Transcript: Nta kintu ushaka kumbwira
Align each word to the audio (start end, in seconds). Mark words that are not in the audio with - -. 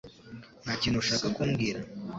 Nta 0.63 0.73
kintu 0.81 0.97
ushaka 1.03 1.25
kumbwira 1.35 1.79